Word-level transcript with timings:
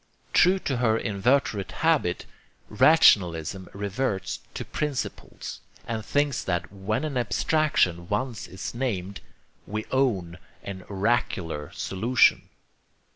True 0.33 0.57
to 0.57 0.77
her 0.77 0.97
inveterate 0.97 1.73
habit, 1.85 2.25
rationalism 2.69 3.69
reverts 3.71 4.39
to 4.55 4.65
'principles,' 4.65 5.59
and 5.87 6.03
thinks 6.03 6.43
that 6.43 6.73
when 6.73 7.03
an 7.03 7.17
abstraction 7.17 8.07
once 8.09 8.47
is 8.47 8.73
named, 8.73 9.21
we 9.67 9.85
own 9.91 10.39
an 10.63 10.81
oracular 10.89 11.69
solution. 11.75 12.49